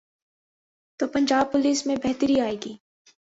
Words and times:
تو 0.99 1.07
پنجاب 1.07 1.51
پولیس 1.51 1.85
میں 1.85 1.95
بہتری 1.95 2.39
آئے 2.39 2.55
گی۔ 2.65 2.75